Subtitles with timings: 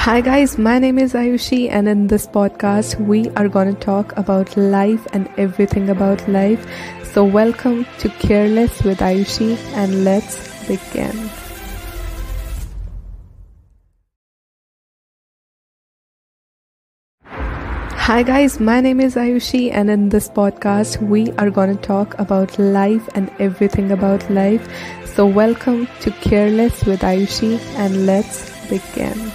[0.00, 4.16] Hi, guys, my name is Ayushi, and in this podcast, we are going to talk
[4.16, 6.66] about life and everything about life.
[7.12, 11.28] So, welcome to Careless with Ayushi, and let's begin.
[18.06, 22.18] Hi, guys, my name is Ayushi, and in this podcast, we are going to talk
[22.18, 24.66] about life and everything about life.
[25.14, 29.30] So, welcome to Careless with Ayushi, and let's begin.